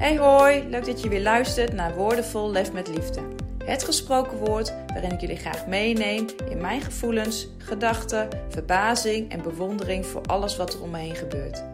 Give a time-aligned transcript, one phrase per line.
[0.00, 3.20] Hey hoi, leuk dat je weer luistert naar Woordenvol Lef met Liefde.
[3.64, 10.06] Het gesproken woord waarin ik jullie graag meeneem in mijn gevoelens, gedachten, verbazing en bewondering
[10.06, 11.64] voor alles wat er om me heen gebeurt.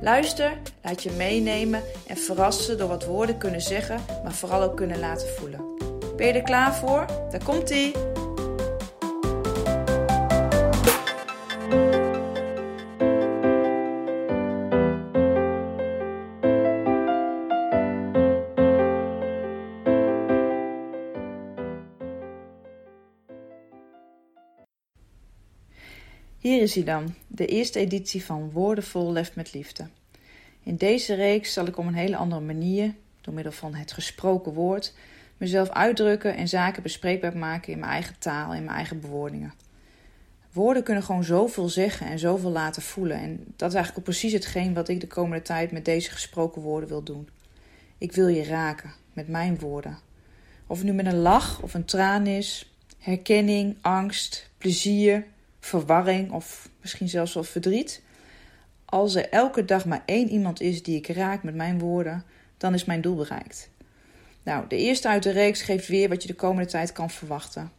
[0.00, 0.52] Luister,
[0.82, 5.28] laat je meenemen en verrassen door wat woorden kunnen zeggen, maar vooral ook kunnen laten
[5.28, 5.60] voelen.
[6.16, 7.06] Ben je er klaar voor?
[7.30, 7.92] Daar komt ie!
[26.44, 29.88] Hier is hij dan, de eerste editie van Woordenvol Lef met Liefde.
[30.62, 34.52] In deze reeks zal ik op een hele andere manier, door middel van het gesproken
[34.52, 34.94] woord,
[35.36, 39.54] mezelf uitdrukken en zaken bespreekbaar maken in mijn eigen taal, in mijn eigen bewoordingen.
[40.52, 43.16] Woorden kunnen gewoon zoveel zeggen en zoveel laten voelen.
[43.16, 46.88] En dat is eigenlijk precies hetgeen wat ik de komende tijd met deze gesproken woorden
[46.88, 47.28] wil doen.
[47.98, 49.98] Ik wil je raken met mijn woorden.
[50.66, 55.26] Of het nu met een lach of een traan is, herkenning, angst, plezier,
[55.64, 58.02] verwarring of misschien zelfs wel verdriet.
[58.84, 62.24] Als er elke dag maar één iemand is die ik raak met mijn woorden,
[62.56, 63.68] dan is mijn doel bereikt.
[64.42, 67.72] Nou, de eerste uit de reeks geeft weer wat je de komende tijd kan verwachten.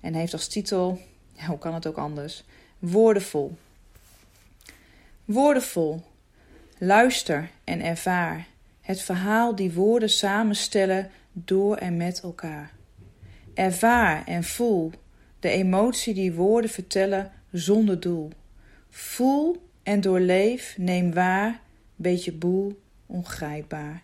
[0.00, 1.00] En heeft als titel,
[1.32, 2.44] ja, hoe kan het ook anders?
[2.78, 3.56] Woordenvol.
[5.24, 6.02] Woordenvol.
[6.78, 8.46] Luister en ervaar
[8.80, 12.70] het verhaal die woorden samenstellen door en met elkaar.
[13.54, 14.92] Ervaar en voel
[15.40, 18.30] de emotie die woorden vertellen zonder doel.
[18.90, 21.60] Voel en doorleef, neem waar,
[21.96, 24.02] beetje boel, ongrijpbaar.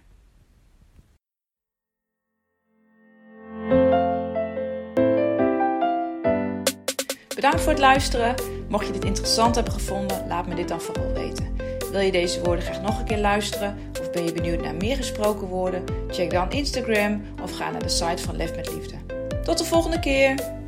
[7.34, 8.34] Bedankt voor het luisteren.
[8.68, 11.56] Mocht je dit interessant hebben gevonden, laat me dit dan vooral weten.
[11.90, 13.76] Wil je deze woorden graag nog een keer luisteren?
[14.00, 15.84] Of ben je benieuwd naar meer gesproken woorden?
[16.08, 18.96] Check dan Instagram of ga naar de site van Lef met Liefde.
[19.42, 20.62] Tot de volgende keer!